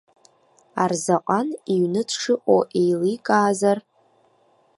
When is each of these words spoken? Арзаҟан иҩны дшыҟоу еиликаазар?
Арзаҟан 0.83 1.47
иҩны 1.73 2.01
дшыҟоу 2.09 2.61
еиликаазар? 2.81 3.77